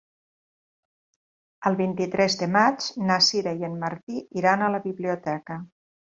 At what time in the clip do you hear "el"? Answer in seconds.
1.71-1.77